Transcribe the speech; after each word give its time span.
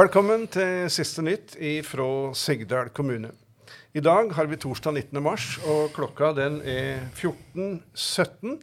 Velkommen 0.00 0.46
til 0.48 0.86
siste 0.88 1.20
nytt 1.20 1.58
fra 1.84 2.04
Sigdal 2.38 2.88
kommune. 2.96 3.34
I 3.92 4.00
dag 4.00 4.30
har 4.32 4.46
vi 4.48 4.56
torsdag 4.56 4.94
19. 4.96 5.18
mars, 5.20 5.58
og 5.68 5.90
klokka 5.92 6.30
den 6.38 6.56
er 6.64 7.02
14.17. 7.18 8.54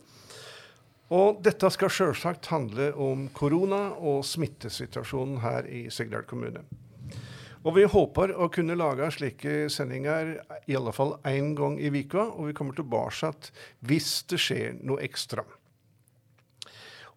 Og 1.13 1.43
dette 1.45 1.69
skal 1.75 1.93
selvsagt 1.93 2.49
handle 2.49 2.87
om 2.95 3.27
korona 3.37 3.83
og 3.99 4.23
smittesituasjonen 4.25 5.37
her 5.43 5.69
i 5.69 5.83
Sigdal 5.93 6.25
kommune. 6.25 6.63
Og 7.61 7.75
vi 7.75 7.85
håper 7.85 8.33
å 8.33 8.49
kunne 8.49 8.79
lage 8.79 9.11
slike 9.19 9.67
sendinger 9.69 10.39
i 10.65 10.79
alle 10.79 10.95
fall 10.95 11.19
én 11.27 11.53
gang 11.59 11.77
i 11.77 11.93
vika, 11.93 12.31
og 12.31 12.49
vi 12.49 12.57
kommer 12.57 12.73
tilbake 12.79 13.35
hvis 13.85 14.23
det 14.31 14.41
skjer 14.41 14.81
noe 14.81 15.05
ekstra. 15.05 15.45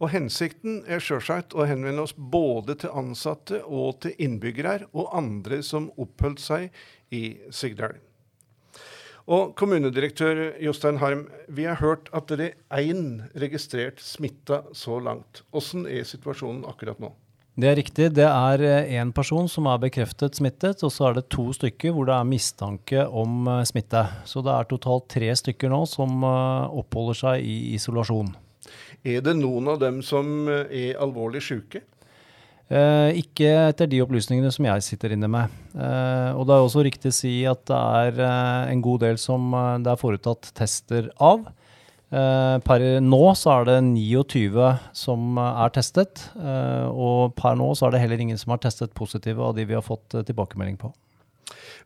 Og 0.00 0.08
Hensikten 0.14 0.80
er 0.88 1.02
selvsagt 1.04 1.52
å 1.52 1.66
henvende 1.68 2.06
oss 2.06 2.14
både 2.16 2.78
til 2.80 2.94
ansatte 2.96 3.60
og 3.68 4.00
til 4.04 4.16
innbyggere 4.16 4.86
og 4.94 5.10
andre 5.16 5.60
som 5.66 5.90
oppholdt 6.00 6.40
seg 6.40 6.70
i 7.12 7.36
Sigdal. 7.52 7.98
Og 9.30 9.52
Kommunedirektør 9.60 10.56
Jostein 10.58 10.98
Harm, 10.98 11.26
vi 11.46 11.68
har 11.68 11.78
hørt 11.78 12.08
at 12.16 12.32
det 12.32 12.54
er 12.72 12.80
én 12.80 13.20
registrert 13.38 14.00
smitta 14.02 14.64
så 14.74 14.98
langt. 15.04 15.44
Hvordan 15.52 15.84
er 15.86 16.08
situasjonen 16.08 16.64
akkurat 16.66 16.98
nå? 16.98 17.12
Det 17.60 17.68
er 17.68 17.76
riktig. 17.76 18.08
Det 18.16 18.24
er 18.24 18.62
én 18.96 19.12
person 19.12 19.48
som 19.50 19.68
er 19.68 19.80
bekreftet 19.82 20.38
smittet, 20.38 20.80
og 20.86 20.90
så 20.94 21.10
er 21.10 21.18
det 21.18 21.28
to 21.34 21.50
stykker 21.52 21.92
hvor 21.92 22.08
det 22.08 22.16
er 22.16 22.28
mistanke 22.28 23.04
om 23.04 23.44
eh, 23.50 23.66
smitte. 23.68 24.06
Så 24.24 24.40
det 24.46 24.54
er 24.54 24.70
totalt 24.70 25.10
tre 25.12 25.28
stykker 25.36 25.70
nå 25.70 25.82
som 25.90 26.24
eh, 26.24 26.78
oppholder 26.80 27.20
seg 27.20 27.44
i 27.44 27.58
isolasjon. 27.76 28.32
Er 29.06 29.22
det 29.24 29.32
noen 29.38 29.70
av 29.72 29.78
dem 29.80 30.02
som 30.04 30.48
eh, 30.50 30.90
er 30.90 30.98
alvorlig 31.00 31.40
syke? 31.44 31.80
Eh, 32.70 33.16
ikke 33.18 33.48
etter 33.70 33.88
de 33.90 34.02
opplysningene 34.04 34.50
som 34.54 34.66
jeg 34.68 34.84
sitter 34.86 35.16
inne 35.16 35.30
med. 35.30 35.54
Eh, 35.74 36.36
og 36.36 36.44
det 36.46 36.54
er 36.54 36.66
også 36.66 36.84
riktig 36.86 37.10
å 37.10 37.16
si 37.16 37.32
at 37.48 37.64
det 37.70 37.78
er 37.78 38.20
eh, 38.26 38.74
en 38.74 38.84
god 38.84 39.02
del 39.06 39.18
som 39.18 39.48
eh, 39.56 39.78
det 39.82 39.90
er 39.90 40.02
foretatt 40.02 40.52
tester 40.54 41.08
av. 41.16 41.48
Eh, 42.12 42.56
per 42.66 42.84
nå 43.02 43.22
så 43.40 43.56
er 43.56 43.70
det 43.70 43.78
29 43.88 44.68
som 45.00 45.40
er 45.42 45.74
testet, 45.74 46.26
og 46.36 47.32
per 47.38 47.56
nå 47.58 47.70
så 47.78 47.88
er 47.88 47.94
det 47.94 48.02
heller 48.04 48.22
ingen 48.22 48.38
som 48.38 48.52
har 48.54 48.60
testet 48.62 48.94
positive 48.94 49.42
av 49.42 49.56
de 49.56 49.64
vi 49.64 49.78
har 49.78 49.86
fått 49.86 50.20
tilbakemelding 50.28 50.76
på. 50.78 50.92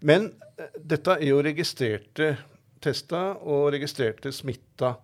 Men 0.04 0.32
dette 0.76 1.16
er 1.16 1.30
jo 1.30 1.40
registrerte 1.44 2.34
tester 2.84 3.40
og 3.40 3.70
registrerte 3.72 4.32
smitta. 4.34 4.96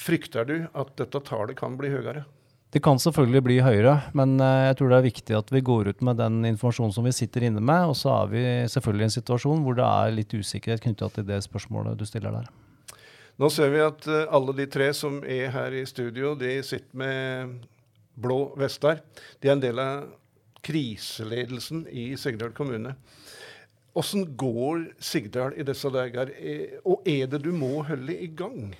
Frykter 0.00 0.46
du 0.48 0.54
at 0.64 0.92
dette 0.96 1.20
tallet 1.26 1.58
kan 1.58 1.76
bli 1.76 1.90
høyere? 1.92 2.24
Det 2.70 2.78
kan 2.86 3.00
selvfølgelig 3.02 3.42
bli 3.42 3.56
høyere, 3.66 3.96
men 4.14 4.36
eh, 4.38 4.68
jeg 4.68 4.76
tror 4.78 4.92
det 4.92 4.98
er 5.00 5.06
viktig 5.08 5.34
at 5.34 5.48
vi 5.50 5.62
går 5.66 5.90
ut 5.90 6.04
med 6.06 6.20
den 6.20 6.44
informasjonen 6.52 6.94
som 6.94 7.06
vi 7.08 7.12
sitter 7.12 7.48
inne 7.48 7.60
med. 7.60 7.90
Og 7.90 7.96
så 7.98 8.12
er 8.14 8.30
vi 8.30 8.42
selvfølgelig 8.70 9.02
i 9.02 9.08
en 9.08 9.16
situasjon 9.16 9.64
hvor 9.64 9.76
det 9.78 9.86
er 9.86 10.14
litt 10.14 10.36
usikkerhet 10.36 10.84
knytta 10.84 11.08
til 11.16 11.26
det 11.26 11.40
spørsmålet 11.44 11.98
du 11.98 12.06
stiller 12.06 12.36
der. 12.38 12.46
Nå 13.40 13.48
ser 13.50 13.72
vi 13.74 13.82
at 13.82 14.06
eh, 14.06 14.28
alle 14.30 14.54
de 14.54 14.68
tre 14.70 14.92
som 14.94 15.18
er 15.26 15.50
her 15.50 15.74
i 15.74 15.82
studio, 15.88 16.36
de 16.38 16.60
sitter 16.62 17.02
med 17.02 17.56
blå 18.20 18.38
vester. 18.60 19.02
De 19.42 19.50
er 19.50 19.56
en 19.56 19.64
del 19.64 19.82
av 19.82 20.06
kriseledelsen 20.62 21.86
i 21.90 22.12
Sigdal 22.20 22.52
kommune. 22.54 22.94
Hvordan 23.96 24.28
går 24.38 24.84
Sigdal 25.02 25.56
i 25.58 25.66
disse 25.66 25.90
dager, 25.90 26.30
eh, 26.38 26.78
og 26.84 27.02
er 27.08 27.26
det 27.32 27.42
du 27.42 27.50
må 27.56 27.80
holde 27.88 28.14
i 28.14 28.30
gang? 28.30 28.70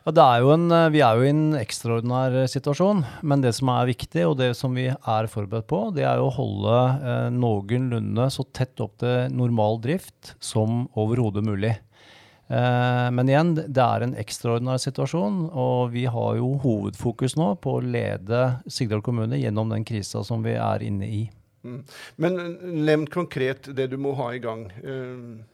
Ja, 0.00 0.12
er 0.16 0.46
en, 0.54 0.70
eh, 0.72 0.88
vi 0.94 1.02
er 1.04 1.18
jo 1.18 1.26
i 1.26 1.28
en 1.28 1.52
ekstraordinær 1.58 2.32
eh, 2.40 2.48
situasjon, 2.48 3.02
men 3.20 3.42
det 3.44 3.52
som 3.52 3.68
er 3.68 3.90
viktig, 3.90 4.22
og 4.24 4.38
det 4.38 4.54
som 4.56 4.72
vi 4.72 4.86
er 4.88 5.28
forberedt 5.28 5.68
på, 5.68 5.90
det 5.92 6.06
er 6.08 6.22
å 6.22 6.32
holde 6.32 6.78
eh, 7.04 7.28
noenlunde 7.36 8.30
så 8.32 8.46
tett 8.48 8.80
opp 8.80 8.96
til 9.02 9.28
normal 9.36 9.76
drift 9.84 10.32
som 10.40 10.86
overhodet 10.96 11.44
mulig. 11.44 11.74
Eh, 12.48 13.10
men 13.12 13.28
igjen, 13.28 13.52
det 13.60 13.84
er 13.84 14.06
en 14.06 14.16
ekstraordinær 14.16 14.80
situasjon, 14.80 15.50
og 15.52 15.92
vi 15.92 16.06
har 16.08 16.40
jo 16.40 16.54
hovedfokus 16.64 17.36
nå 17.36 17.52
på 17.60 17.76
å 17.76 17.84
lede 17.84 18.56
Sigdal 18.72 19.04
kommune 19.04 19.36
gjennom 19.36 19.68
den 19.68 19.84
krisa 19.84 20.24
som 20.24 20.40
vi 20.48 20.56
er 20.56 20.80
inne 20.86 21.12
i. 21.12 21.22
Mm. 21.60 21.84
Men 22.16 22.40
eh, 22.40 22.68
nevn 22.88 23.08
konkret 23.12 23.68
det 23.76 23.92
du 23.92 24.00
må 24.00 24.16
ha 24.16 24.32
i 24.32 24.40
gang. 24.40 24.70
Uh 24.80 25.44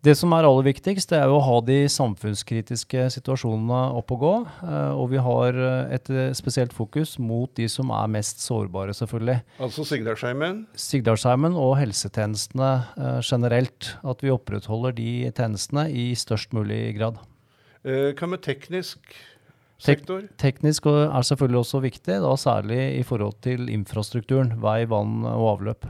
det 0.00 0.14
som 0.16 0.32
er 0.32 0.46
aller 0.48 0.64
viktigst, 0.64 1.10
det 1.12 1.18
er 1.20 1.28
å 1.28 1.42
ha 1.44 1.56
de 1.60 1.82
samfunnskritiske 1.92 3.02
situasjonene 3.12 3.80
opp 3.98 4.14
og 4.14 4.22
gå. 4.22 4.32
Eh, 4.64 4.92
og 4.96 5.10
vi 5.12 5.20
har 5.20 5.58
eh, 5.60 5.92
et 5.98 6.08
eh, 6.08 6.30
spesielt 6.36 6.72
fokus 6.72 7.18
mot 7.20 7.52
de 7.58 7.66
som 7.68 7.92
er 7.92 8.08
mest 8.08 8.40
sårbare, 8.40 8.94
selvfølgelig. 8.96 9.42
Altså 9.60 9.84
Sigdalsheimen? 9.90 10.62
Sigdalsheimen 10.72 11.58
og 11.60 11.74
helsetjenestene 11.82 12.70
generelt. 13.20 13.92
At 14.00 14.24
vi 14.24 14.32
opprettholder 14.32 14.96
de 14.96 15.10
tjenestene 15.36 15.90
i 15.92 16.10
størst 16.16 16.56
mulig 16.56 16.96
grad. 16.96 17.20
Hva 17.84 18.28
med 18.28 18.40
teknisk 18.44 19.00
sektor? 19.80 20.24
Tek 20.40 20.60
teknisk 20.60 20.88
er 20.88 21.28
selvfølgelig 21.28 21.60
også 21.60 21.84
viktig, 21.84 22.20
da 22.24 22.34
særlig 22.40 22.82
i 22.98 23.04
forhold 23.04 23.36
til 23.44 23.68
infrastrukturen. 23.72 24.56
Vei, 24.64 24.82
vann 24.88 25.26
og 25.28 25.58
avløp 25.58 25.88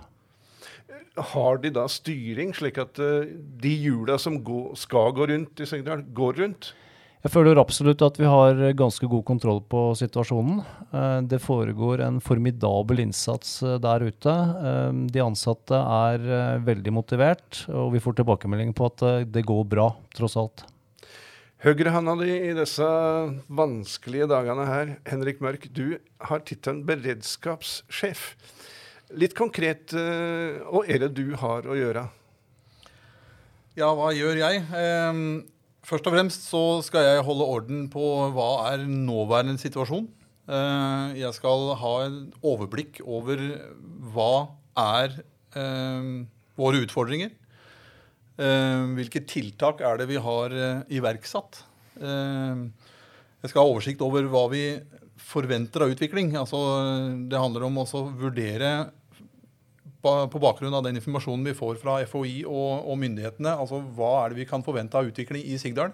har 1.19 1.59
de 1.62 1.72
da 1.75 1.87
styring, 1.91 2.53
slik 2.54 2.78
at 2.81 3.00
uh, 3.03 3.26
de 3.62 3.72
hjula 3.82 4.19
som 4.21 4.38
gå, 4.44 4.71
skal 4.78 5.15
gå 5.16 5.26
rundt 5.32 5.62
i 5.62 5.69
Sigdal, 5.69 6.04
går 6.15 6.41
rundt? 6.43 6.72
Jeg 7.21 7.34
føler 7.34 7.59
absolutt 7.60 8.00
at 8.00 8.16
vi 8.16 8.25
har 8.25 8.62
ganske 8.78 9.04
god 9.04 9.26
kontroll 9.28 9.59
på 9.69 9.91
situasjonen. 9.98 10.62
Uh, 10.94 11.21
det 11.28 11.43
foregår 11.44 12.04
en 12.06 12.21
formidabel 12.25 13.03
innsats 13.04 13.59
uh, 13.66 13.76
der 13.82 14.06
ute. 14.06 14.37
De 15.12 15.25
ansatte 15.25 15.76
er 15.76 16.60
veldig 16.65 16.94
motivert, 16.94 17.65
og 17.69 17.94
vi 17.97 18.03
får 18.03 18.21
tilbakemelding 18.21 18.75
på 18.77 18.92
at 18.92 19.09
det 19.32 19.47
går 19.48 19.66
bra, 19.69 19.91
tross 20.16 20.38
alt. 20.41 20.65
Høyrehånda 21.60 22.15
di 22.22 22.32
i 22.48 22.53
disse 22.56 22.87
vanskelige 23.53 24.31
dagene 24.31 24.65
her, 24.65 24.94
Henrik 25.10 25.42
Mørk, 25.44 25.66
du 25.77 25.98
har 26.25 26.41
tittelen 26.48 26.87
beredskapssjef. 26.88 28.31
Litt 29.19 29.34
konkret, 29.34 29.91
eh, 29.97 30.60
hva 30.71 30.84
er 30.87 31.03
det 31.03 31.15
du 31.19 31.34
har 31.41 31.66
å 31.66 31.75
gjøre? 31.75 32.04
Ja, 33.78 33.88
hva 33.97 34.10
gjør 34.15 34.38
jeg? 34.38 34.62
Ehm, 34.76 35.47
først 35.82 36.06
og 36.06 36.15
fremst 36.15 36.47
så 36.47 36.62
skal 36.87 37.06
jeg 37.06 37.25
holde 37.26 37.48
orden 37.56 37.88
på 37.91 38.04
hva 38.34 38.71
er 38.71 38.84
nåværende 38.87 39.59
situasjon. 39.59 40.06
Eh, 40.47 41.19
jeg 41.19 41.34
skal 41.34 41.75
ha 41.81 41.94
en 42.04 42.21
overblikk 42.43 43.00
over 43.03 43.43
hva 44.15 44.50
er 44.78 45.19
ehm, 45.59 46.28
våre 46.59 46.84
utfordringer. 46.84 47.34
Ehm, 48.38 48.94
hvilke 48.94 49.25
tiltak 49.27 49.82
er 49.82 49.98
det 49.98 50.06
vi 50.10 50.22
har 50.22 50.54
eh, 50.54 50.87
iverksatt? 51.00 51.65
Jeg 52.00 53.50
skal 53.50 53.60
ha 53.60 53.69
oversikt 53.69 54.00
over 54.00 54.25
hva 54.31 54.47
vi 54.53 54.62
forventer 55.21 55.82
av 55.84 55.91
utvikling. 55.92 56.31
Altså, 56.38 56.56
det 57.28 57.37
handler 57.37 57.66
om 57.66 57.82
å 57.82 57.87
vurdere 58.16 58.71
på 60.03 60.41
bakgrunn 60.41 60.75
av 60.75 60.84
den 60.87 60.99
informasjonen 61.00 61.44
vi 61.50 61.56
får 61.56 61.81
fra 61.83 61.99
FHI 62.09 62.41
og, 62.47 62.87
og, 62.87 62.97
myndighetene, 63.00 63.53
altså 63.53 63.83
hva 63.97 64.15
er 64.22 64.33
det 64.33 64.41
vi 64.41 64.49
kan 64.49 64.65
forvente 64.65 64.97
av 64.99 65.11
utvikling 65.11 65.44
i 65.44 65.59
Sigdal, 65.61 65.93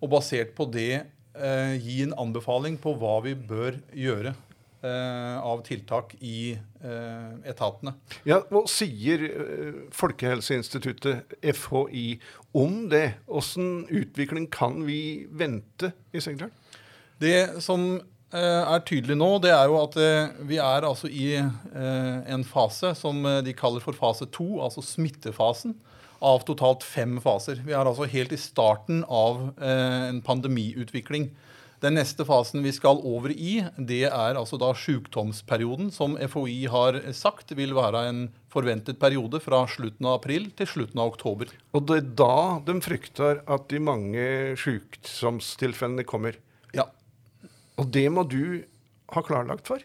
og 0.00 0.12
basert 0.12 0.52
på 0.56 0.66
det 0.72 0.92
eh, 1.00 1.74
gi 1.80 2.02
en 2.04 2.16
anbefaling 2.20 2.78
på 2.80 2.94
hva 3.00 3.18
vi 3.24 3.34
bør 3.34 3.80
gjøre 3.96 4.34
eh, 4.34 5.36
av 5.40 5.62
tiltak 5.66 6.14
i 6.20 6.52
eh, 6.52 7.32
etatene. 7.52 7.96
Ja, 8.28 8.40
Hva 8.52 8.64
sier 8.70 9.26
eh, 9.28 9.82
Folkehelseinstituttet, 9.96 11.36
FHI, 11.40 12.06
om 12.56 12.86
det? 12.92 13.06
Hvordan 13.28 13.84
utvikling 13.88 14.48
kan 14.52 14.80
vi 14.88 15.26
vente 15.30 15.92
i 16.12 16.24
Sigdal? 16.24 16.52
Det 17.20 17.62
som 17.64 17.92
er 18.38 18.82
tydelig 18.86 19.16
nå, 19.18 19.30
det 19.42 19.50
er 19.50 19.66
jo 19.70 19.78
at 19.80 19.96
eh, 19.98 20.32
vi 20.46 20.60
er 20.62 20.86
altså 20.86 21.10
i 21.10 21.32
eh, 21.40 22.18
en 22.30 22.44
fase 22.46 22.92
som 22.98 23.24
de 23.44 23.54
kaller 23.58 23.82
for 23.82 23.96
fase 23.98 24.28
to, 24.30 24.60
altså 24.62 24.84
smittefasen, 24.86 25.74
av 26.20 26.42
totalt 26.44 26.84
fem 26.84 27.16
faser. 27.24 27.62
Vi 27.64 27.72
er 27.72 27.88
altså 27.88 28.04
helt 28.12 28.34
i 28.36 28.38
starten 28.38 29.00
av 29.08 29.54
en 29.56 30.18
pandemiutvikling. 30.20 31.30
Den 31.80 31.96
neste 31.96 32.26
fasen 32.28 32.60
vi 32.60 32.72
skal 32.76 32.98
over 33.08 33.32
i, 33.32 33.62
det 33.80 34.02
er 34.10 34.36
altså 34.36 34.58
da 34.60 34.68
sykdomsperioden, 34.76 35.88
som 35.94 36.18
FHI 36.20 36.66
har 36.68 36.98
sagt 37.16 37.54
vil 37.56 37.72
være 37.76 38.02
en 38.10 38.20
forventet 38.52 39.00
periode 39.00 39.40
fra 39.40 39.62
slutten 39.70 40.10
av 40.10 40.18
april 40.18 40.50
til 40.58 40.68
slutten 40.68 41.00
av 41.00 41.14
oktober. 41.14 41.54
Og 41.72 41.88
det 41.88 42.02
er 42.02 42.12
da 42.20 42.36
de 42.66 42.76
frykter 42.84 43.40
at 43.48 43.68
de 43.72 43.80
mange 43.80 44.26
sykdomstilfellene 44.60 46.04
kommer? 46.04 46.36
Og 47.80 47.88
det 47.88 48.06
må 48.12 48.26
du 48.28 48.60
ha 49.14 49.22
klarlagt 49.24 49.70
for? 49.70 49.80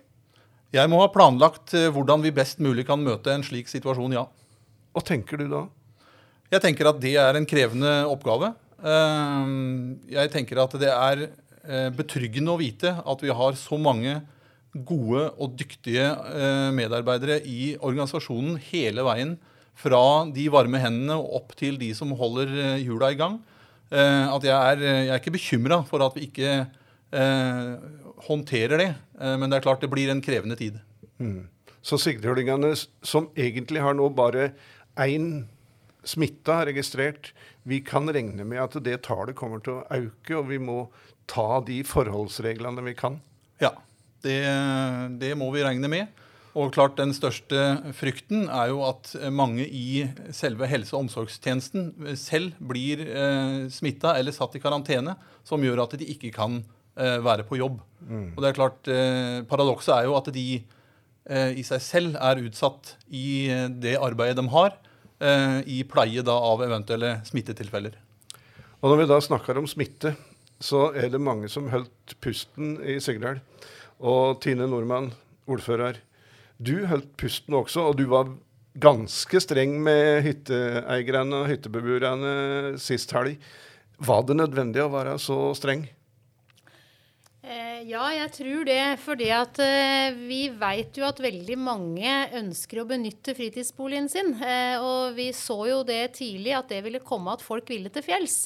Jeg 0.76 0.92
må 0.92 1.00
ha 1.00 1.08
planlagt 1.14 1.72
eh, 1.78 1.88
hvordan 1.94 2.24
vi 2.26 2.34
best 2.36 2.60
mulig 2.64 2.84
kan 2.88 3.00
møte 3.00 3.32
en 3.32 3.46
slik 3.46 3.70
situasjon, 3.72 4.18
ja. 4.18 4.26
Hva 4.96 5.04
tenker 5.06 5.40
du 5.40 5.48
da? 5.52 5.64
Jeg 6.52 6.64
tenker 6.66 6.90
at 6.90 7.00
det 7.04 7.16
er 7.22 7.38
en 7.38 7.48
krevende 7.48 7.94
oppgave. 8.12 8.52
Eh, 8.84 9.54
jeg 10.18 10.34
tenker 10.34 10.60
at 10.66 10.76
det 10.82 10.92
er 10.92 11.26
eh, 11.28 11.90
betryggende 11.96 12.52
å 12.52 12.60
vite 12.60 12.92
at 13.00 13.24
vi 13.24 13.32
har 13.32 13.60
så 13.60 13.80
mange 13.80 14.20
gode 14.76 15.30
og 15.40 15.54
dyktige 15.56 16.10
medarbeidere 16.76 17.38
i 17.48 17.78
organisasjonen 17.80 18.58
hele 18.74 19.06
veien. 19.08 19.38
Fra 19.80 20.26
de 20.36 20.50
varme 20.52 20.82
hendene 20.84 21.16
og 21.16 21.38
opp 21.38 21.54
til 21.56 21.78
de 21.80 21.94
som 21.96 22.12
holder 22.20 22.52
hjula 22.82 23.14
i 23.14 23.16
gang. 23.20 23.38
At 23.88 24.44
jeg 24.44 24.52
er, 24.52 24.84
jeg 24.84 25.14
er 25.14 25.22
ikke 25.22 25.36
bekymra 25.38 25.78
for 25.88 26.04
at 26.04 26.18
vi 26.20 26.28
ikke 26.28 26.66
håndterer 28.28 28.78
det. 28.82 28.94
Eh, 29.22 29.36
men 29.38 29.50
det 29.50 29.60
er 29.60 29.68
klart 29.68 29.84
det 29.84 29.92
blir 29.92 30.12
en 30.12 30.24
krevende 30.24 30.58
tid. 30.60 30.80
Så 31.86 32.00
sigdhølingene, 32.02 32.74
som 33.06 33.30
egentlig 33.38 33.84
har 33.84 33.94
nå 33.96 34.10
bare 34.18 34.50
én 35.00 35.46
smitta 36.06 36.64
registrert, 36.66 37.32
vi 37.64 37.80
kan 37.86 38.10
regne 38.10 38.46
med 38.46 38.62
at 38.62 38.78
det 38.86 39.04
tallet 39.06 39.38
kommer 39.38 39.62
til 39.64 39.80
å 39.80 39.86
øke, 39.90 40.36
og 40.38 40.50
vi 40.50 40.60
må 40.62 40.86
ta 41.30 41.62
de 41.66 41.80
forholdsreglene 41.86 42.84
vi 42.86 42.94
kan. 42.98 43.20
Ja, 43.62 43.74
det, 44.26 44.42
det 45.22 45.34
må 45.38 45.50
vi 45.54 45.64
regne 45.66 45.90
med. 45.90 46.22
Og 46.56 46.72
klart 46.72 46.96
Den 46.96 47.12
største 47.12 47.92
frykten 47.98 48.46
er 48.48 48.70
jo 48.72 48.80
at 48.88 49.12
mange 49.34 49.66
i 49.66 50.06
selve 50.32 50.70
helse- 50.72 50.96
og 50.96 51.06
omsorgstjenesten 51.06 52.16
selv 52.16 52.56
blir 52.64 53.02
eh, 53.04 53.66
smitta 53.74 54.14
eller 54.16 54.36
satt 54.36 54.56
i 54.56 54.62
karantene, 54.64 55.18
som 55.44 55.64
gjør 55.64 55.84
at 55.84 55.98
de 56.00 56.08
ikke 56.14 56.32
kan 56.38 56.62
eh, 56.62 56.75
være 56.96 57.44
på 57.48 57.58
jobb. 57.60 57.82
Og 58.36 58.42
det 58.44 58.50
er 58.52 58.58
klart, 58.58 58.88
eh, 58.88 59.42
Paradokset 59.50 59.96
er 59.98 60.06
jo 60.08 60.16
at 60.16 60.30
de 60.34 60.48
eh, 61.26 61.52
i 61.58 61.64
seg 61.66 61.82
selv 61.82 62.18
er 62.22 62.42
utsatt 62.46 62.96
i 63.10 63.50
eh, 63.50 63.68
det 63.70 63.98
arbeidet 63.98 64.38
de 64.38 64.46
har, 64.54 64.76
eh, 65.20 65.60
i 65.66 65.82
pleie 65.90 66.22
da 66.26 66.36
av 66.38 66.62
eventuelle 66.66 67.18
smittetilfeller. 67.26 67.98
Og 68.82 68.92
når 68.92 69.02
vi 69.02 69.10
da 69.10 69.20
snakker 69.24 69.58
om 69.58 69.68
smitte, 69.68 70.14
så 70.62 70.92
er 70.96 71.10
det 71.12 71.22
mange 71.22 71.50
som 71.52 71.68
holdt 71.72 72.16
pusten 72.24 72.78
i 72.86 73.00
Sigdal. 73.04 73.42
Og 74.00 74.40
Tine 74.44 74.68
Nordmann, 74.70 75.12
ordfører, 75.50 75.98
du 76.62 76.86
holdt 76.88 77.12
pusten 77.20 77.58
også, 77.58 77.90
og 77.90 77.98
du 78.00 78.06
var 78.12 78.30
ganske 78.80 79.40
streng 79.42 79.78
med 79.84 80.22
hytteeierne 80.26 81.42
og 81.42 81.50
hyttebeboerne 81.50 82.76
sist 82.80 83.12
helg. 83.16 83.40
Var 84.04 84.26
det 84.28 84.36
nødvendig 84.38 84.84
å 84.84 84.92
være 84.92 85.16
så 85.20 85.40
streng? 85.58 85.88
Eh, 87.76 87.84
Ja, 87.90 88.06
jeg 88.14 88.32
tror 88.36 88.66
det. 88.68 88.82
Fordi 89.04 89.30
at 89.34 89.60
eh, 89.64 90.16
vi 90.16 90.48
vet 90.50 90.98
jo 90.98 91.06
at 91.08 91.22
veldig 91.24 91.58
mange 91.60 92.14
ønsker 92.40 92.82
å 92.82 92.88
benytte 92.90 93.36
fritidsboligen 93.38 94.10
sin. 94.12 94.34
Eh, 94.42 94.78
og 94.82 95.16
vi 95.18 95.30
så 95.36 95.58
jo 95.70 95.82
det 95.88 96.16
tidlig 96.20 96.56
at 96.58 96.72
det 96.72 96.82
ville 96.86 97.04
komme 97.04 97.36
at 97.36 97.44
folk 97.46 97.70
ville 97.70 97.92
til 97.94 98.06
fjells. 98.06 98.46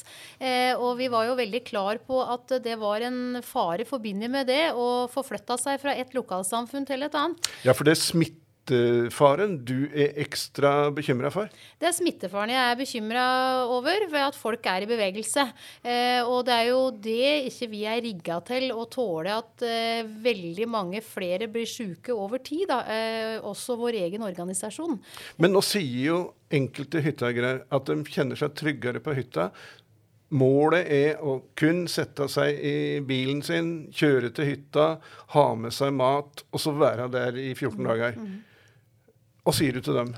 Og 0.80 0.94
vi 0.98 1.08
var 1.12 1.26
jo 1.28 1.36
veldig 1.38 1.60
klar 1.66 2.00
på 2.04 2.20
at 2.22 2.52
det 2.64 2.76
var 2.80 3.02
en 3.04 3.40
fare 3.44 3.84
forbundet 3.88 4.30
med 4.32 4.48
det 4.48 4.72
å 4.72 5.06
forflytte 5.12 5.56
seg 5.60 5.80
fra 5.82 5.94
et 5.98 6.14
lokalsamfunn 6.16 6.86
til 6.88 7.06
et 7.06 7.16
annet. 7.16 7.50
Ja, 7.66 7.74
for 7.76 7.86
det 7.86 7.96
er 7.96 8.02
smittefaren 8.70 9.56
du 9.64 9.88
er 9.90 10.14
ekstra 10.20 10.90
bekymra 10.94 11.30
for? 11.32 11.48
Det 11.78 11.88
er 11.88 11.94
smittefaren 11.94 12.50
jeg 12.52 12.60
er 12.60 12.78
bekymra 12.78 13.24
over, 13.66 14.06
ved 14.10 14.26
at 14.28 14.36
folk 14.36 14.64
er 14.66 14.82
i 14.82 14.88
bevegelse. 14.88 15.46
Eh, 15.82 16.22
og 16.22 16.44
det 16.46 16.54
er 16.54 16.68
jo 16.70 16.90
det 16.90 17.50
ikke 17.50 17.70
vi 17.70 17.84
er 17.84 18.02
rigga 18.02 18.40
til 18.46 18.70
å 18.72 18.86
tåle 18.90 19.34
at 19.34 19.62
eh, 19.62 20.04
veldig 20.04 20.68
mange 20.68 21.00
flere 21.02 21.48
blir 21.48 21.66
syke 21.66 22.12
over 22.12 22.38
tid. 22.38 22.68
Da. 22.68 22.84
Eh, 22.86 23.40
også 23.40 23.76
vår 23.76 24.00
egen 24.04 24.22
organisasjon. 24.22 25.00
Men 25.38 25.52
nå 25.52 25.62
sier 25.64 26.06
jo 26.06 26.22
enkelte 26.50 27.02
hytteeiere 27.02 27.60
at 27.70 27.86
de 27.86 28.00
kjenner 28.10 28.38
seg 28.38 28.54
tryggere 28.58 29.02
på 29.02 29.14
hytta. 29.16 29.50
Målet 30.30 30.86
er 30.94 31.22
å 31.26 31.40
kun 31.58 31.88
sette 31.90 32.28
seg 32.30 32.54
i 32.62 33.00
bilen 33.02 33.40
sin, 33.42 33.88
kjøre 33.90 34.30
til 34.34 34.46
hytta, 34.46 35.00
ha 35.34 35.46
med 35.58 35.74
seg 35.74 35.90
mat, 35.96 36.44
og 36.54 36.62
så 36.62 36.70
være 36.76 37.08
der 37.10 37.38
i 37.40 37.50
14 37.56 37.88
dager. 37.88 38.20
Hva 39.50 39.56
sier 39.58 39.74
du 39.74 39.80
til 39.82 39.96
dem? 39.98 40.10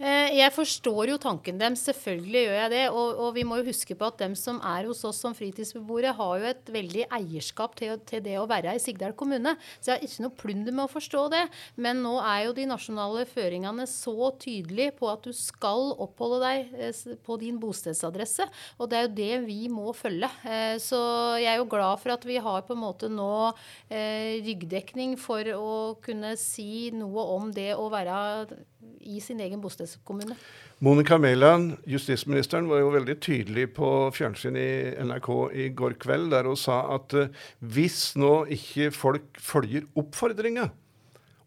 Eh, 0.00 0.32
Jeg 0.38 0.52
forstår 0.54 1.10
jo 1.10 1.16
tanken 1.20 1.58
dem, 1.60 1.74
selvfølgelig 1.76 2.42
gjør 2.46 2.54
jeg 2.56 2.70
det. 2.72 2.84
Og, 2.88 3.18
og 3.20 3.34
vi 3.36 3.42
må 3.44 3.58
jo 3.60 3.66
huske 3.68 3.92
på 3.98 4.06
at 4.08 4.22
dem 4.22 4.32
som 4.38 4.56
er 4.64 4.86
hos 4.88 5.02
oss 5.04 5.18
som 5.20 5.34
fritidsbeboere, 5.36 6.14
har 6.16 6.38
jo 6.40 6.46
et 6.48 6.70
veldig 6.72 7.04
eierskap 7.18 7.74
til, 7.76 7.98
til 8.08 8.22
det 8.24 8.38
å 8.40 8.46
være 8.48 8.72
i 8.78 8.80
Sigdal 8.80 9.12
kommune. 9.18 9.52
Så 9.76 9.92
jeg 9.92 9.98
har 9.98 10.06
ikke 10.08 10.24
noe 10.24 10.38
plunder 10.40 10.76
med 10.78 10.86
å 10.86 10.92
forstå 10.94 11.26
det. 11.34 11.42
Men 11.76 12.00
nå 12.06 12.14
er 12.22 12.46
jo 12.46 12.56
de 12.56 12.66
nasjonale 12.70 13.26
føringene 13.28 13.84
så 13.90 14.30
tydelige 14.40 14.96
på 15.02 15.10
at 15.12 15.28
du 15.28 15.36
skal 15.36 15.92
oppholde 16.00 16.40
deg 16.46 16.72
eh, 16.88 17.04
på 17.26 17.36
din 17.44 17.60
bostedsadresse. 17.60 18.48
Og 18.80 18.88
det 18.88 19.02
er 19.02 19.06
jo 19.06 19.14
det 19.20 19.30
vi 19.50 19.60
må 19.68 19.92
følge. 19.96 20.32
Eh, 20.48 20.78
Så 20.80 20.96
jeg 21.42 21.52
er 21.52 21.60
jo 21.60 21.68
glad 21.68 22.00
for 22.00 22.16
at 22.16 22.24
vi 22.24 22.40
har 22.40 22.64
på 22.64 22.72
en 22.72 22.84
måte 22.86 23.12
nå 23.12 23.52
ryggdekning 23.90 25.16
for 25.20 25.44
å 25.52 25.72
kunne 26.00 26.32
si 26.40 26.88
noe 26.94 27.24
om 27.36 27.50
det 27.52 27.72
å 27.76 27.88
være 27.92 28.16
i 29.00 29.20
sin 29.22 29.40
egen 29.40 29.60
bostedskommune. 29.62 30.36
Monica 30.84 31.18
Mæland, 31.18 31.78
justisministeren, 31.88 32.68
var 32.68 32.82
jo 32.82 32.92
veldig 32.94 33.16
tydelig 33.22 33.66
på 33.76 33.88
fjernsyn 34.16 34.58
i 34.60 34.68
NRK 35.06 35.30
i 35.56 35.68
går 35.76 35.96
kveld, 36.02 36.30
der 36.34 36.48
hun 36.48 36.58
sa 36.58 36.82
at 36.96 37.16
eh, 37.16 37.32
hvis 37.60 38.14
nå 38.20 38.44
ikke 38.56 38.90
folk 38.94 39.40
følger 39.40 39.88
oppfordringa 39.98 40.68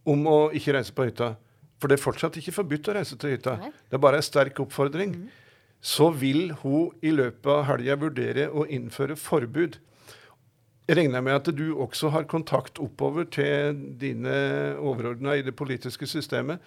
om 0.10 0.28
å 0.28 0.38
ikke 0.56 0.76
reise 0.76 0.96
på 0.96 1.08
hytta, 1.08 1.34
for 1.80 1.92
det 1.92 2.00
er 2.00 2.04
fortsatt 2.04 2.38
ikke 2.40 2.56
forbudt 2.56 2.90
å 2.92 2.98
reise 2.98 3.18
til 3.20 3.36
hytta, 3.36 3.58
Nei. 3.62 3.72
det 3.90 3.98
er 3.98 4.04
bare 4.04 4.20
en 4.20 4.26
sterk 4.26 4.60
oppfordring, 4.64 5.16
så 5.84 6.10
vil 6.16 6.54
hun 6.62 6.94
i 7.04 7.12
løpet 7.12 7.50
av 7.52 7.66
helga 7.68 7.98
vurdere 8.00 8.48
å 8.52 8.64
innføre 8.72 9.18
forbud. 9.20 9.76
Jeg 10.88 10.98
regner 11.00 11.24
med 11.24 11.36
at 11.36 11.50
du 11.56 11.66
også 11.80 12.12
har 12.12 12.28
kontakt 12.28 12.80
oppover 12.84 13.28
til 13.32 13.78
dine 14.00 14.34
overordna 14.80 15.36
i 15.40 15.44
det 15.44 15.56
politiske 15.56 16.08
systemet. 16.08 16.60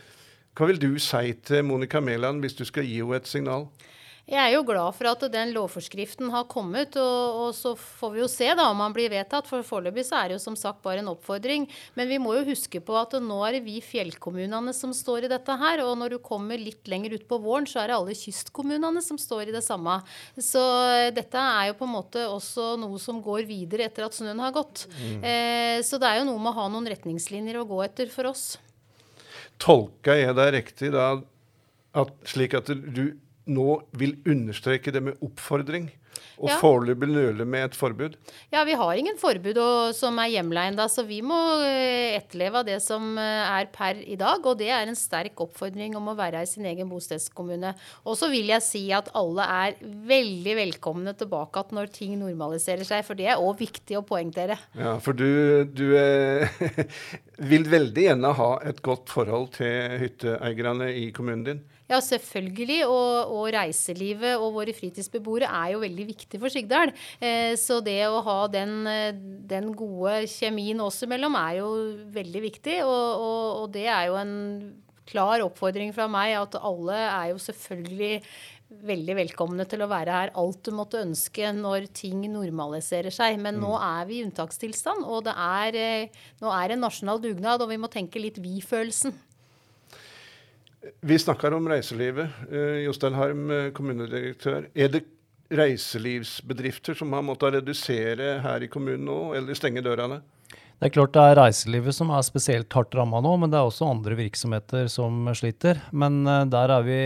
Hva 0.56 0.70
vil 0.70 0.79
du 0.81 0.94
si 0.97 1.35
til 1.44 1.67
Monica 1.69 2.00
Mæland 2.00 2.41
hvis 2.41 2.56
du 2.56 2.64
skal 2.64 2.87
gi 2.88 3.03
henne 3.03 3.19
et 3.20 3.29
signal? 3.29 3.67
Jeg 4.26 4.41
er 4.41 4.56
jo 4.56 4.64
glad 4.67 4.91
for 4.97 5.06
at 5.06 5.20
den 5.31 5.53
lovforskriften 5.55 6.32
har 6.32 6.49
kommet, 6.50 6.97
og, 6.99 7.37
og 7.44 7.50
så 7.55 7.76
får 7.79 8.11
vi 8.11 8.23
jo 8.25 8.26
se 8.26 8.49
da 8.58 8.64
om 8.73 8.81
den 8.82 8.97
blir 8.97 9.12
vedtatt. 9.12 9.47
For 9.47 9.62
foreløpig 9.62 10.03
så 10.08 10.17
er 10.19 10.32
det 10.32 10.38
jo 10.38 10.43
som 10.43 10.56
sagt 10.58 10.81
bare 10.82 10.99
en 10.99 11.12
oppfordring. 11.12 11.69
Men 11.94 12.11
vi 12.11 12.19
må 12.19 12.32
jo 12.35 12.43
huske 12.49 12.81
på 12.82 12.97
at 12.99 13.14
nå 13.23 13.37
er 13.47 13.58
det 13.58 13.62
vi 13.69 13.76
fjellkommunene 13.85 14.75
som 14.75 14.97
står 14.97 15.29
i 15.29 15.31
dette 15.31 15.58
her. 15.61 15.85
Og 15.85 15.94
når 16.00 16.17
du 16.17 16.19
kommer 16.25 16.59
litt 16.59 16.91
lenger 16.91 17.14
ut 17.20 17.29
på 17.31 17.38
våren, 17.44 17.70
så 17.70 17.85
er 17.85 17.93
det 17.93 18.00
alle 18.00 18.19
kystkommunene 18.19 19.05
som 19.05 19.20
står 19.20 19.52
i 19.52 19.55
det 19.61 19.62
samme. 19.62 20.00
Så 20.35 20.64
eh, 20.88 21.12
dette 21.14 21.47
er 21.61 21.71
jo 21.71 21.78
på 21.78 21.87
en 21.87 21.97
måte 22.00 22.26
også 22.26 22.73
noe 22.83 22.99
som 22.99 23.23
går 23.23 23.47
videre 23.47 23.87
etter 23.87 24.09
at 24.09 24.19
snøen 24.19 24.42
har 24.42 24.57
gått. 24.57 24.88
Eh, 25.23 25.78
så 25.87 26.02
det 26.02 26.11
er 26.11 26.25
jo 26.25 26.30
noe 26.33 26.40
med 26.40 26.57
å 26.57 26.64
ha 26.64 26.71
noen 26.73 26.90
retningslinjer 26.97 27.62
å 27.62 27.69
gå 27.69 27.85
etter 27.87 28.11
for 28.11 28.35
oss. 28.35 28.57
Tolker 29.62 30.20
jeg 30.20 30.36
deg 30.36 30.52
riktig 30.54 30.90
da, 30.94 31.06
at, 31.96 32.12
slik 32.28 32.56
at 32.58 32.68
du 32.68 33.16
nå 33.47 33.81
vil 33.97 34.17
understreke 34.26 34.93
det 34.95 35.03
med 35.03 35.23
oppfordring, 35.25 35.91
og 36.37 36.49
Ja. 36.49 36.57
foreløpig 36.61 37.09
nøle 37.09 37.45
med 37.49 37.65
et 37.65 37.76
forbud? 37.76 38.17
Ja, 38.53 38.65
vi 38.65 38.73
har 38.76 38.93
ingen 38.97 39.17
forbud 39.21 39.57
og, 39.57 39.95
som 39.95 40.19
er 40.19 40.33
hjemla 40.33 40.88
så 40.88 41.05
vi 41.07 41.21
må 41.25 41.37
eh, 41.65 42.17
etterleve 42.17 42.65
det 42.65 42.81
som 42.83 43.17
eh, 43.19 43.61
er 43.61 43.69
per 43.73 43.97
i 44.05 44.17
dag. 44.17 44.45
Og 44.45 44.59
det 44.59 44.69
er 44.69 44.87
en 44.87 44.97
sterk 44.97 45.37
oppfordring 45.41 45.97
om 45.97 46.09
å 46.09 46.17
være 46.17 46.43
i 46.43 46.47
sin 46.47 46.65
egen 46.65 46.88
bostedskommune. 46.88 47.75
Og 48.05 48.17
så 48.17 48.31
vil 48.33 48.47
jeg 48.53 48.62
si 48.62 48.85
at 48.93 49.11
alle 49.15 49.45
er 49.45 49.76
veldig 49.83 50.57
velkomne 50.57 51.15
tilbake 51.17 51.57
igjen 51.57 51.76
når 51.76 51.93
ting 51.93 52.19
normaliserer 52.21 52.85
seg, 52.85 53.05
for 53.05 53.15
det 53.17 53.29
er 53.33 53.41
òg 53.41 53.59
viktig 53.61 53.97
å 53.99 54.05
poengtere. 54.07 54.59
Ja, 54.76 54.99
for 54.99 55.17
du, 55.17 55.65
du 55.65 55.97
eh, 55.97 56.49
vil 57.53 57.65
veldig 57.69 58.09
gjerne 58.11 58.35
ha 58.37 58.50
et 58.65 58.83
godt 58.85 59.12
forhold 59.12 59.55
til 59.57 59.97
hytteeierne 60.00 60.93
i 60.93 61.11
kommunen 61.17 61.45
din? 61.49 61.65
Ja, 61.87 62.00
selvfølgelig. 62.02 62.81
Og, 62.90 63.35
og 63.37 63.50
reiselivet 63.55 64.40
og 64.40 64.57
våre 64.59 64.75
fritidsbeboere 64.75 65.50
er 65.50 65.75
jo 65.75 65.83
veldig 65.85 66.09
viktig 66.09 66.40
for 66.43 66.52
Sigdal. 66.52 66.93
Eh, 67.21 67.55
så 67.61 67.78
det 67.85 68.00
å 68.09 68.23
ha 68.26 68.40
den, 68.50 68.81
eh, 68.90 69.12
den 69.47 69.71
gode 69.78 70.25
kjemien 70.31 70.83
oss 70.83 71.05
imellom 71.07 71.38
er 71.38 71.61
jo 71.61 71.71
veldig 72.16 72.43
viktig. 72.49 72.81
Og, 72.87 73.23
og, 73.28 73.47
og 73.62 73.71
det 73.76 73.87
er 73.87 74.11
jo 74.11 74.19
en 74.19 74.35
klar 75.07 75.45
oppfordring 75.45 75.95
fra 75.95 76.09
meg 76.11 76.35
at 76.35 76.59
alle 76.59 76.99
er 76.99 77.31
jo 77.31 77.38
selvfølgelig 77.38 78.21
veldig 78.66 79.14
velkomne 79.21 79.62
til 79.71 79.85
å 79.85 79.90
være 79.90 80.14
her 80.14 80.33
alt 80.35 80.64
du 80.66 80.73
måtte 80.75 80.99
ønske 80.99 81.52
når 81.55 81.87
ting 81.95 82.25
normaliserer 82.33 83.14
seg. 83.14 83.38
Men 83.38 83.61
nå 83.62 83.76
er 83.78 84.09
vi 84.09 84.19
i 84.19 84.26
unntakstilstand, 84.26 85.07
og 85.07 85.28
det 85.28 85.37
er, 85.38 85.78
eh, 85.78 86.26
nå 86.43 86.50
er 86.50 86.75
en 86.75 86.83
nasjonal 86.88 87.23
dugnad, 87.23 87.62
og 87.62 87.71
vi 87.71 87.78
må 87.78 87.93
tenke 87.93 88.23
litt 88.23 88.43
vi-følelsen. 88.43 89.14
Vi 91.00 91.19
snakker 91.19 91.55
om 91.55 91.69
reiselivet. 91.69 92.28
Eh, 92.50 92.85
Jostein 92.87 93.14
Harm, 93.14 93.50
eh, 93.50 93.71
kommunedirektør. 93.73 94.69
Er 94.75 94.88
det 94.88 95.05
reiselivsbedrifter 95.50 96.95
som 96.95 97.12
har 97.12 97.23
måttet 97.23 97.61
redusere 97.61 98.40
her 98.43 98.62
i 98.62 98.69
kommunen 98.69 99.07
nå, 99.07 99.35
eller 99.38 99.55
stenge 99.55 99.83
dørene? 99.83 100.23
Det 100.76 100.90
er 100.90 100.93
klart 100.93 101.14
det 101.14 101.23
er 101.23 101.38
reiselivet 101.38 101.95
som 101.97 102.11
er 102.12 102.25
spesielt 102.26 102.73
hardt 102.76 102.95
ramma 102.99 103.23
nå, 103.25 103.31
men 103.40 103.49
det 103.49 103.57
er 103.57 103.64
også 103.64 103.87
andre 103.88 104.19
virksomheter 104.19 104.90
som 104.93 105.25
sliter. 105.33 105.78
Men 105.90 106.26
uh, 106.28 106.45
der 106.45 106.69
er 106.75 106.83
vi 106.85 106.99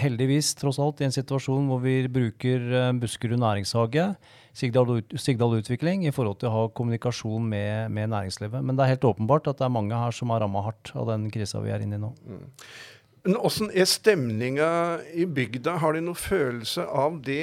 heldigvis 0.00 0.54
tross 0.56 0.78
alt 0.80 1.02
i 1.02 1.04
en 1.04 1.12
situasjon 1.12 1.66
hvor 1.68 1.82
vi 1.84 2.06
bruker 2.08 2.94
Buskerud 2.96 3.36
næringshage, 3.42 4.14
Sigdal, 4.56 5.02
Sigdal, 5.14 5.58
Utvikling, 5.60 6.06
i 6.08 6.12
forhold 6.14 6.40
til 6.40 6.48
å 6.50 6.54
ha 6.54 6.62
kommunikasjon 6.74 7.44
med, 7.52 7.92
med, 7.94 8.10
næringslivet. 8.10 8.64
Men 8.64 8.76
det 8.76 8.84
er 8.84 8.94
helt 8.96 9.06
åpenbart 9.12 9.50
at 9.50 9.60
det 9.60 9.66
er 9.68 9.76
mange 9.76 10.00
her 10.00 10.14
som 10.14 10.32
er 10.32 10.42
ramma 10.42 10.64
hardt 10.66 10.90
av 10.98 11.12
den 11.12 11.28
krisa 11.34 11.62
vi 11.62 11.74
er 11.74 11.84
inne 11.84 12.00
i 12.00 12.02
nå. 12.02 12.10
Mm. 12.26 12.48
Men 13.20 13.36
Åssen 13.36 13.68
er 13.76 13.84
stemninga 13.84 14.66
i 15.12 15.26
bygda? 15.28 15.74
Har 15.82 15.92
de 15.92 16.00
noen 16.06 16.16
følelse 16.16 16.86
av 16.88 17.18
det? 17.26 17.42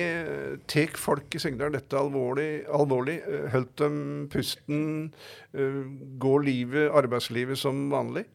Tar 0.71 0.95
folk 0.97 1.35
i 1.37 1.41
Sigdal 1.41 1.75
dette 1.75 1.99
alvorlig? 1.99 2.63
alvorlig? 2.73 3.19
Holdt 3.53 3.75
dem 3.83 3.99
pusten? 4.33 5.11
Eh, 5.53 5.83
går 6.17 6.47
livet, 6.47 6.89
arbeidslivet 6.97 7.61
som 7.61 7.91
vanlig? 7.93 8.25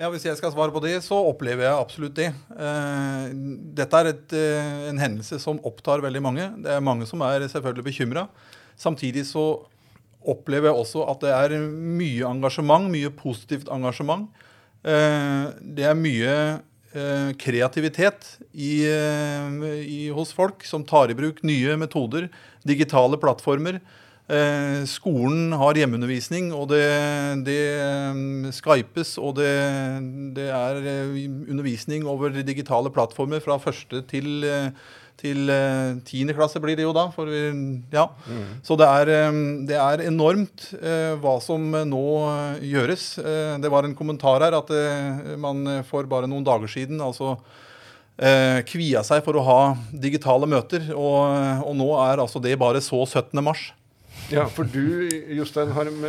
Ja, 0.00 0.08
Hvis 0.08 0.24
jeg 0.24 0.38
skal 0.38 0.52
svare 0.54 0.72
på 0.72 0.80
det, 0.80 0.94
så 1.04 1.18
opplever 1.28 1.66
jeg 1.66 1.76
absolutt 1.76 2.14
det. 2.16 2.28
Eh, 2.54 3.34
dette 3.76 3.98
er 3.98 4.06
et, 4.14 4.32
eh, 4.32 4.88
en 4.88 5.02
hendelse 5.02 5.40
som 5.42 5.58
opptar 5.66 6.00
veldig 6.00 6.22
mange. 6.22 6.46
Det 6.62 6.70
er 6.70 6.80
mange 6.80 7.06
som 7.06 7.20
er 7.20 7.40
selvfølgelig 7.40 7.84
bekymra. 7.84 8.28
Samtidig 8.78 9.26
så 9.26 9.66
opplever 10.24 10.70
jeg 10.70 10.78
også 10.78 11.04
at 11.10 11.20
det 11.20 11.34
er 11.34 11.58
mye 11.68 12.24
engasjement, 12.24 12.88
mye 12.88 13.10
positivt 13.10 13.68
engasjement. 13.68 14.30
Eh, 14.80 15.46
det 15.60 15.84
er 15.84 15.96
mye 15.98 16.34
eh, 16.96 17.30
kreativitet 17.40 18.36
i, 18.52 18.86
eh, 18.88 19.64
i, 19.84 20.02
hos 20.14 20.32
folk 20.32 20.64
som 20.64 20.86
tar 20.88 21.12
i 21.12 21.16
bruk 21.18 21.42
nye 21.44 21.76
metoder, 21.80 22.30
digitale 22.64 23.20
plattformer. 23.20 23.80
skolen 24.86 25.50
har 25.58 25.74
hjemmeundervisning, 25.74 26.52
og 26.54 26.68
det, 26.70 26.84
det 27.42 28.52
skypes, 28.54 29.16
og 29.18 29.34
det, 29.40 29.50
det, 30.36 30.46
er 30.54 30.78
undervisning 31.50 32.06
over 32.06 32.30
digitale 32.30 32.92
plattformer 32.94 33.42
fra 33.42 33.58
første 33.58 34.04
til 34.06 34.46
til 35.20 35.50
eh, 35.52 35.98
tiende 36.06 36.34
klasse 36.36 36.60
blir 36.62 36.78
det 36.78 36.86
jo 36.86 36.94
da. 36.96 37.06
For, 37.14 37.30
ja. 37.30 38.06
Mm. 38.26 38.44
Så 38.66 38.76
det 38.80 38.88
er, 38.88 39.12
eh, 39.16 39.40
det 39.68 39.78
er 39.78 40.04
enormt 40.08 40.70
eh, 40.80 41.16
hva 41.20 41.36
som 41.44 41.64
nå 41.70 42.04
gjøres. 42.64 43.08
det 43.60 43.70
var 43.72 43.86
en 43.86 43.96
kommentar 43.96 44.42
her 44.44 44.56
at 44.56 44.70
man 45.40 45.82
for 45.88 46.08
bare 46.08 46.28
noen 46.30 46.46
dager 46.46 46.70
siden 46.70 47.00
altså 47.02 47.36
kvia 48.68 49.00
seg 49.06 49.22
for 49.24 49.38
å 49.38 49.44
ha 49.46 49.60
digitale 49.96 50.44
møter, 50.50 50.90
og, 50.92 51.64
og 51.64 51.76
nå 51.78 51.86
er 52.04 52.20
altså 52.20 52.42
det 52.42 52.52
bare 52.60 52.82
så 52.84 52.98
17. 53.06 53.40
mars. 53.40 53.70
Ja, 54.30 54.46
for 54.46 54.68
du 54.70 55.08
Jostein, 55.34 55.72
Harm, 55.74 56.04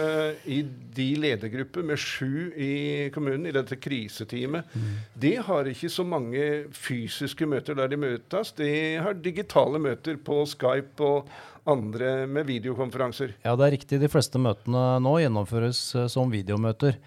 i 0.46 0.62
de 0.96 1.08
ledergrupper 1.18 1.86
med 1.86 2.00
sju 2.00 2.52
i 2.54 2.74
kommunen, 3.14 3.48
i 3.50 3.54
dette 3.56 3.78
kriseteamet, 3.82 4.74
mm. 4.74 4.92
de 5.24 5.32
har 5.48 5.70
ikke 5.72 5.90
så 5.90 6.06
mange 6.06 6.44
fysiske 6.76 7.48
møter 7.50 7.78
der 7.80 7.90
de 7.92 8.00
møtes. 8.02 8.54
De 8.58 8.70
har 9.02 9.18
digitale 9.18 9.82
møter 9.82 10.20
på 10.22 10.44
Skype 10.50 11.02
og 11.02 11.32
andre 11.70 12.28
med 12.28 12.48
videokonferanser. 12.50 13.36
Ja, 13.46 13.56
det 13.56 13.68
er 13.68 13.76
riktig. 13.78 14.00
De 14.02 14.10
fleste 14.12 14.42
møtene 14.42 15.02
nå 15.04 15.18
gjennomføres 15.22 15.84
uh, 15.98 16.08
som 16.12 16.32
videomøter. 16.34 16.98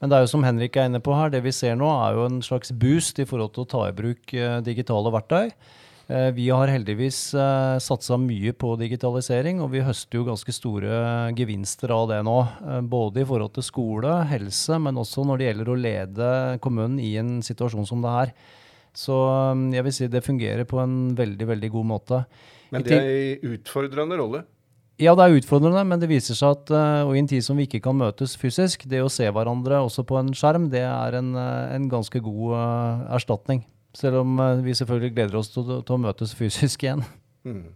Men 0.00 0.10
det 0.10 0.18
er 0.18 0.26
jo 0.26 0.32
som 0.34 0.44
Henrik 0.44 0.76
er 0.76 0.90
inne 0.90 1.00
på 1.00 1.14
her, 1.16 1.30
det 1.32 1.44
vi 1.44 1.54
ser 1.54 1.78
nå 1.80 1.88
er 1.88 2.18
jo 2.18 2.26
en 2.28 2.42
slags 2.44 2.74
boost 2.76 3.20
i 3.22 3.28
forhold 3.28 3.54
til 3.54 3.64
å 3.64 3.70
ta 3.70 3.86
i 3.88 3.96
bruk 3.96 4.36
uh, 4.36 4.60
digitale 4.64 5.12
verktøy. 5.14 5.54
Eh, 6.06 6.30
vi 6.36 6.50
har 6.52 6.68
heldigvis 6.68 7.18
uh, 7.32 7.80
satsa 7.80 8.18
mye 8.20 8.52
på 8.52 8.74
digitalisering, 8.76 9.62
og 9.64 9.70
vi 9.72 9.80
høster 9.84 10.18
jo 10.18 10.26
ganske 10.26 10.52
store 10.52 10.98
gevinster 11.38 11.94
av 11.96 12.10
det 12.10 12.18
nå. 12.26 12.36
Uh, 12.60 12.80
både 12.84 13.22
i 13.22 13.28
forhold 13.28 13.54
til 13.56 13.64
skole, 13.64 14.18
helse, 14.28 14.76
men 14.84 15.00
også 15.00 15.24
når 15.24 15.40
det 15.40 15.48
gjelder 15.48 15.72
å 15.72 15.78
lede 15.80 16.28
kommunen 16.64 17.00
i 17.00 17.14
en 17.20 17.38
situasjon 17.44 17.88
som 17.88 18.04
det 18.04 18.12
her. 18.18 18.34
Så 18.94 19.16
jeg 19.74 19.82
vil 19.82 19.94
si 19.96 20.06
det 20.06 20.22
fungerer 20.22 20.68
på 20.70 20.78
en 20.78 21.16
veldig, 21.18 21.48
veldig 21.48 21.70
god 21.72 21.88
måte. 21.88 22.20
Men 22.70 22.84
det 22.84 22.98
er 23.00 23.08
en 23.08 23.56
utfordrende 23.56 24.20
rolle? 24.20 24.44
Ja, 25.02 25.16
det 25.18 25.24
er 25.24 25.40
utfordrende, 25.40 25.82
men 25.88 25.98
det 25.98 26.06
viser 26.12 26.38
seg 26.38 26.60
at 26.60 26.70
og 27.02 27.16
i 27.16 27.18
en 27.18 27.26
tid 27.26 27.42
som 27.42 27.58
vi 27.58 27.66
ikke 27.66 27.80
kan 27.82 27.98
møtes 27.98 28.36
fysisk, 28.38 28.84
det 28.86 29.02
å 29.02 29.10
se 29.10 29.26
hverandre 29.26 29.80
også 29.82 30.04
på 30.06 30.20
en 30.20 30.30
skjerm, 30.36 30.68
det 30.70 30.84
er 30.86 31.18
en, 31.18 31.34
en 31.34 31.88
ganske 31.90 32.22
god 32.22 32.54
erstatning. 33.16 33.64
Selv 33.94 34.22
om 34.24 34.38
eh, 34.42 34.62
vi 34.64 34.74
selvfølgelig 34.74 35.14
gleder 35.14 35.38
oss 35.38 35.52
til, 35.54 35.66
til 35.70 35.96
å 35.96 36.02
møtes 36.02 36.34
fysisk 36.38 36.86
igjen. 36.86 37.04
Mm. 37.46 37.74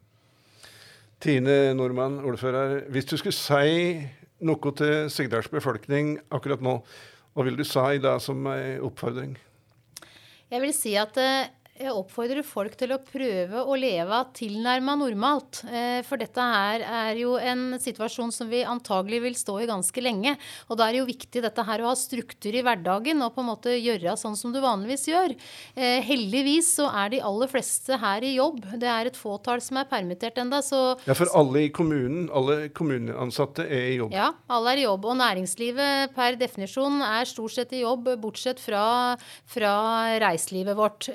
Tine 1.23 1.59
Nordmann, 1.75 2.21
ordfører. 2.27 2.85
Hvis 2.95 3.09
du 3.11 3.17
skulle 3.19 3.35
si 3.35 3.99
noe 4.47 4.73
til 4.79 5.11
Sigdals 5.11 5.51
befolkning 5.51 6.17
akkurat 6.31 6.63
nå, 6.63 6.79
hva 7.35 7.47
vil 7.47 7.59
du 7.59 7.65
si 7.67 8.01
da 8.03 8.17
som 8.23 8.47
en 8.51 8.85
oppfordring? 8.87 9.37
Jeg 10.49 10.63
vil 10.63 10.73
si 10.73 10.95
at 10.97 11.19
eh, 11.21 11.51
jeg 11.79 11.95
oppfordrer 11.95 12.45
folk 12.47 12.75
til 12.79 12.93
å 12.95 12.99
prøve 13.03 13.63
å 13.63 13.77
leve 13.79 14.19
tilnærma 14.37 14.97
normalt. 14.99 15.61
Eh, 15.71 16.01
for 16.07 16.21
dette 16.21 16.43
her 16.43 16.83
er 16.83 17.21
jo 17.21 17.37
en 17.39 17.79
situasjon 17.81 18.33
som 18.35 18.51
vi 18.51 18.65
antagelig 18.67 19.21
vil 19.23 19.37
stå 19.39 19.59
i 19.63 19.69
ganske 19.71 20.03
lenge. 20.03 20.35
Og 20.69 20.79
da 20.79 20.89
er 20.89 20.97
det 20.97 21.03
jo 21.03 21.09
viktig 21.09 21.43
dette 21.45 21.65
her 21.69 21.83
å 21.83 21.91
ha 21.93 21.97
struktur 21.99 22.57
i 22.57 22.65
hverdagen 22.67 23.23
og 23.23 23.35
på 23.37 23.45
en 23.45 23.51
måte 23.51 23.77
gjøre 23.77 24.17
sånn 24.19 24.37
som 24.39 24.55
du 24.55 24.61
vanligvis 24.65 25.07
gjør. 25.11 25.37
Eh, 25.79 26.01
heldigvis 26.07 26.73
så 26.81 26.89
er 27.05 27.15
de 27.15 27.23
aller 27.31 27.53
fleste 27.53 27.99
her 28.03 28.27
i 28.27 28.35
jobb. 28.37 28.61
Det 28.81 28.91
er 28.91 29.13
et 29.13 29.19
fåtall 29.19 29.63
som 29.65 29.79
er 29.79 29.91
permittert 29.91 30.41
enda, 30.43 30.61
så 30.65 30.99
Ja, 31.07 31.15
for 31.15 31.31
alle 31.39 31.67
i 31.69 31.73
kommunen, 31.75 32.27
alle 32.35 32.69
kommuneansatte 32.75 33.69
er 33.69 33.93
i 33.93 33.97
jobb? 34.01 34.17
Ja, 34.17 34.33
alle 34.51 34.75
er 34.75 34.83
i 34.83 34.87
jobb. 34.89 35.07
Og 35.07 35.19
næringslivet 35.21 36.15
per 36.17 36.39
definisjon 36.41 37.01
er 37.07 37.29
stort 37.29 37.55
sett 37.55 37.73
i 37.77 37.85
jobb, 37.85 38.11
bortsett 38.21 38.59
fra, 38.63 39.15
fra 39.47 39.75
reiselivet 40.23 40.79
vårt. 40.79 41.11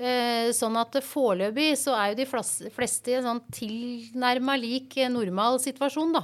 Eh, 0.53 0.57
sånn 0.57 0.77
at 0.79 0.95
foreløpig 1.03 1.74
så 1.79 1.95
er 1.98 2.13
jo 2.13 2.19
de 2.22 2.72
fleste 2.74 3.12
i 3.12 3.17
en 3.17 3.27
sånn 3.27 3.41
tilnærma 3.53 4.55
lik 4.60 4.98
normal 5.12 5.60
situasjon, 5.63 6.13
da. 6.15 6.24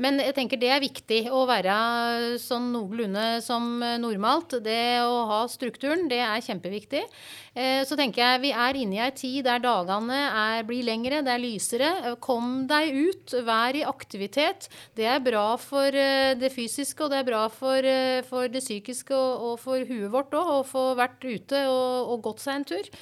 Men 0.00 0.20
jeg 0.22 0.36
tenker 0.36 0.60
det 0.60 0.72
er 0.74 0.84
viktig 0.84 1.22
å 1.32 1.44
være 1.48 2.38
sånn 2.40 2.70
noenlunde 2.74 3.40
som 3.44 3.80
normalt. 4.00 4.58
Det 4.64 5.00
å 5.04 5.24
ha 5.30 5.44
strukturen, 5.50 6.08
det 6.10 6.20
er 6.24 6.44
kjempeviktig. 6.44 7.04
Eh, 7.50 7.82
så 7.86 7.96
tenker 7.98 8.22
jeg 8.22 8.42
vi 8.44 8.50
er 8.54 8.78
inne 8.78 8.98
i 8.98 9.02
ei 9.02 9.10
tid 9.16 9.46
der 9.48 9.62
dagene 9.62 10.18
er, 10.28 10.62
blir 10.68 10.86
lengre, 10.86 11.22
det 11.26 11.32
er 11.34 11.42
lysere. 11.42 11.90
Kom 12.22 12.68
deg 12.70 12.94
ut, 12.94 13.34
vær 13.46 13.74
i 13.74 13.82
aktivitet. 13.86 14.68
Det 14.94 15.08
er 15.10 15.24
bra 15.24 15.56
for 15.60 15.90
eh, 15.90 16.36
det 16.38 16.52
fysiske, 16.54 17.02
og 17.02 17.10
det 17.10 17.22
er 17.22 17.28
bra 17.30 17.42
for, 17.50 17.82
eh, 17.82 18.22
for 18.28 18.50
det 18.52 18.62
psykiske 18.62 19.16
og, 19.16 19.48
og 19.50 19.58
for 19.64 19.82
huet 19.82 20.12
vårt 20.14 20.36
òg, 20.38 20.54
å 20.60 20.62
få 20.66 20.86
vært 20.98 21.26
ute 21.26 21.66
og, 21.66 22.14
og 22.14 22.24
gått 22.30 22.46
seg 22.46 22.60
en 22.60 22.70
tur. 22.70 22.94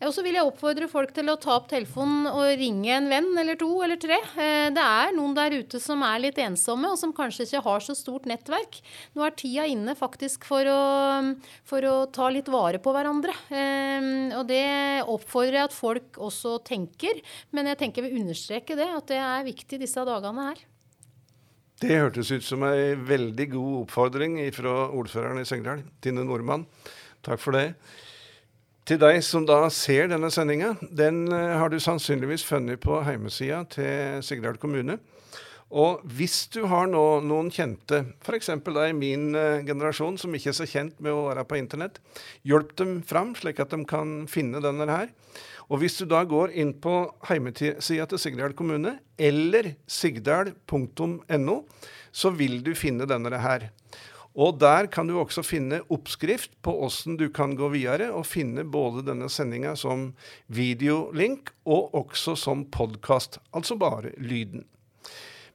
Og 0.00 0.14
så 0.16 0.22
vil 0.24 0.38
jeg 0.38 0.48
oppfordre 0.48 0.86
folk 0.88 1.10
til 1.12 1.28
å 1.28 1.36
ta 1.40 1.58
opp 1.58 1.66
telefonen 1.68 2.24
og 2.30 2.54
ringe 2.56 2.88
en 2.94 3.08
venn 3.10 3.28
eller 3.42 3.58
to 3.60 3.68
eller 3.84 3.98
tre. 4.00 4.16
Eh, 4.40 4.70
det 4.72 4.84
er 4.84 5.12
noen 5.12 5.34
der 5.36 5.58
ute 5.60 5.80
som 5.82 6.00
er 6.06 6.22
litt 6.22 6.40
ensomme, 6.40 6.88
og 6.88 6.96
som 6.96 7.12
kanskje 7.16 7.44
ikke 7.44 7.62
har 7.66 7.84
så 7.84 7.96
stort 7.98 8.28
nettverk. 8.30 8.80
Nå 9.12 9.26
er 9.26 9.36
tida 9.36 9.68
inne 9.68 9.92
faktisk 9.98 10.48
for 10.48 10.64
å, 10.64 10.80
for 11.68 11.84
å 11.84 11.94
ta 12.08 12.30
litt 12.32 12.48
vare 12.48 12.80
på 12.80 12.96
hverandre. 12.96 13.36
Eh, 13.52 14.10
og 14.38 14.48
det 14.48 14.64
oppfordrer 15.04 15.60
jeg 15.60 15.68
at 15.68 15.76
folk 15.76 16.20
også 16.30 16.56
tenker. 16.64 17.20
Men 17.52 17.68
jeg 17.68 17.82
tenker 17.84 18.08
vi 18.08 18.16
understreker 18.22 18.80
det, 18.80 18.88
at 18.96 19.12
det 19.12 19.20
er 19.20 19.48
viktig 19.52 19.84
disse 19.84 20.08
dagene 20.08 20.50
her. 20.50 20.68
Det 21.80 21.96
hørtes 21.96 22.28
ut 22.32 22.44
som 22.44 22.64
ei 22.68 22.92
veldig 22.96 23.52
god 23.52 23.76
oppfordring 23.84 24.40
fra 24.52 24.90
ordføreren 24.96 25.40
i 25.40 25.48
Søgndal, 25.48 25.84
Tine 26.04 26.24
Nordmann. 26.24 26.66
Takk 27.24 27.40
for 27.40 27.56
det. 27.56 27.70
Til 28.90 28.98
deg 28.98 29.20
som 29.22 29.44
da 29.46 29.68
ser 29.70 30.08
denne 30.10 30.32
sendinga, 30.34 30.72
den 30.82 31.28
uh, 31.30 31.52
har 31.60 31.70
du 31.70 31.76
sannsynligvis 31.78 32.42
funnet 32.42 32.80
på 32.82 32.96
heimesida 33.06 33.60
til 33.70 34.18
Sigdal 34.26 34.56
kommune. 34.58 34.96
Og 35.70 36.00
hvis 36.10 36.48
du 36.50 36.64
har 36.66 36.90
nå 36.90 37.04
noen 37.22 37.52
kjente, 37.54 38.00
f.eks. 38.18 38.50
i 38.50 38.96
min 38.98 39.28
uh, 39.38 39.62
generasjon, 39.62 40.18
som 40.18 40.34
ikke 40.34 40.50
er 40.50 40.58
så 40.58 40.66
kjent 40.66 40.98
med 40.98 41.14
å 41.14 41.28
være 41.28 41.46
på 41.46 41.60
internett, 41.60 42.02
hjelp 42.42 42.74
dem 42.82 42.96
fram, 43.06 43.30
slik 43.38 43.62
at 43.62 43.70
de 43.70 43.78
kan 43.86 44.24
finne 44.26 44.58
denne 44.58 44.90
her. 44.90 45.14
Og 45.70 45.84
hvis 45.84 46.00
du 46.02 46.08
da 46.10 46.24
går 46.26 46.58
inn 46.58 46.74
på 46.82 46.96
heimesida 47.30 48.10
til 48.10 48.18
Sigdal 48.18 48.58
kommune, 48.58 48.96
eller 49.14 49.76
sigdal.no, 49.86 51.60
så 52.10 52.34
vil 52.34 52.58
du 52.66 52.74
finne 52.74 53.06
denne 53.06 53.38
her. 53.38 53.70
Og 54.38 54.60
der 54.62 54.86
kan 54.86 55.08
du 55.10 55.16
også 55.18 55.42
finne 55.42 55.80
oppskrift 55.90 56.52
på 56.62 56.74
åssen 56.86 57.16
du 57.18 57.28
kan 57.34 57.56
gå 57.58 57.70
videre 57.72 58.12
og 58.14 58.28
finne 58.30 58.62
både 58.62 59.02
denne 59.08 59.30
sendinga 59.32 59.74
som 59.78 60.12
videolink 60.46 61.50
og 61.66 61.94
også 61.98 62.36
som 62.38 62.64
podkast, 62.70 63.40
altså 63.50 63.78
bare 63.80 64.14
lyden. 64.18 64.66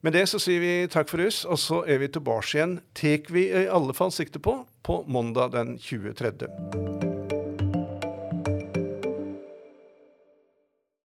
Med 0.03 0.13
det 0.13 0.27
så 0.29 0.37
sier 0.41 0.61
vi 0.61 0.73
takk 0.91 1.09
for 1.09 1.23
oss, 1.23 1.45
og 1.49 1.57
så 1.57 1.79
er 1.89 2.03
vi 2.03 2.11
tilbake 2.13 2.51
igjen, 2.51 2.77
tar 2.93 3.31
vi 3.33 3.47
i 3.49 3.65
alle 3.65 3.95
fall 3.95 4.13
sikte 4.13 4.43
på, 4.43 4.59
på 4.85 5.01
mandag 5.09 5.55
den 5.55 5.79
23. 5.81 6.45